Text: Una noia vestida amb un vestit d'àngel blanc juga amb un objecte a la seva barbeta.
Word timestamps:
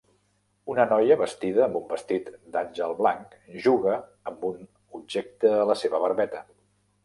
Una 0.75 0.85
noia 0.91 1.17
vestida 1.19 1.61
amb 1.65 1.77
un 1.81 1.85
vestit 1.91 2.31
d'àngel 2.57 2.97
blanc 3.03 3.37
juga 3.69 4.01
amb 4.33 4.51
un 4.53 4.59
objecte 5.03 5.57
a 5.63 5.71
la 5.75 5.81
seva 5.87 6.05
barbeta. 6.09 6.47